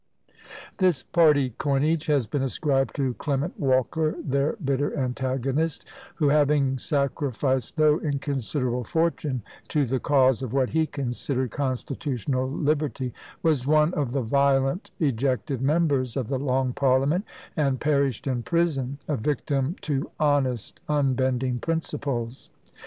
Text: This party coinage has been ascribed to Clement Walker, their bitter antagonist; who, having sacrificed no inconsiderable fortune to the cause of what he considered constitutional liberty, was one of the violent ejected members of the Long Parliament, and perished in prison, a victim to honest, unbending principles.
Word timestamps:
This 0.79 1.03
party 1.03 1.53
coinage 1.59 2.07
has 2.07 2.25
been 2.25 2.41
ascribed 2.41 2.95
to 2.95 3.13
Clement 3.13 3.59
Walker, 3.59 4.15
their 4.23 4.53
bitter 4.53 4.97
antagonist; 4.97 5.87
who, 6.15 6.29
having 6.29 6.79
sacrificed 6.79 7.77
no 7.77 7.99
inconsiderable 7.99 8.83
fortune 8.83 9.43
to 9.67 9.85
the 9.85 9.99
cause 9.99 10.41
of 10.41 10.53
what 10.53 10.71
he 10.71 10.87
considered 10.87 11.51
constitutional 11.51 12.49
liberty, 12.49 13.13
was 13.43 13.67
one 13.67 13.93
of 13.93 14.11
the 14.11 14.21
violent 14.23 14.89
ejected 14.99 15.61
members 15.61 16.17
of 16.17 16.29
the 16.29 16.39
Long 16.39 16.73
Parliament, 16.73 17.23
and 17.55 17.79
perished 17.79 18.25
in 18.25 18.41
prison, 18.41 18.97
a 19.07 19.15
victim 19.15 19.75
to 19.83 20.09
honest, 20.19 20.79
unbending 20.89 21.59
principles. 21.59 22.49